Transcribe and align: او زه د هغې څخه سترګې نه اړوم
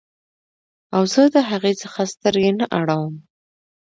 او 0.95 1.03
زه 1.13 1.21
د 1.35 1.37
هغې 1.49 1.73
څخه 1.81 2.01
سترګې 2.13 2.51
نه 2.59 2.65
اړوم 2.79 3.13